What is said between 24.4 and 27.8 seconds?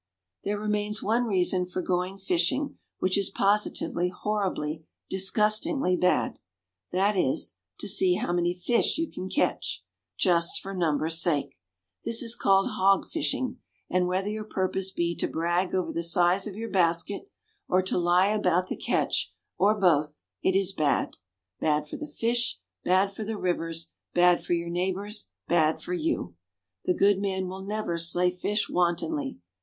for your neighbors, bad for you. The good man will